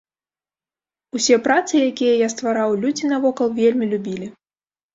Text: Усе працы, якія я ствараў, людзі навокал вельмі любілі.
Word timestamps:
Усе 1.19 1.37
працы, 1.49 1.75
якія 1.91 2.13
я 2.25 2.31
ствараў, 2.37 2.69
людзі 2.83 3.05
навокал 3.15 3.47
вельмі 3.63 3.85
любілі. 3.95 4.27